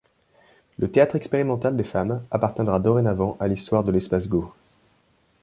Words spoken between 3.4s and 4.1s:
l'histoire de